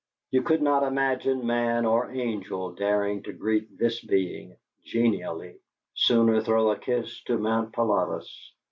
You 0.31 0.41
could 0.41 0.63
not 0.63 0.81
imagine 0.81 1.45
man 1.45 1.85
or 1.85 2.09
angel 2.09 2.71
daring 2.71 3.21
to 3.21 3.31
greet 3.33 3.77
this 3.77 4.03
being 4.03 4.57
genially 4.83 5.59
sooner 5.93 6.41
throw 6.41 6.71
a 6.71 6.79
kiss 6.79 7.21
to 7.25 7.37
Mount 7.37 7.71
Pilatus! 7.71 8.51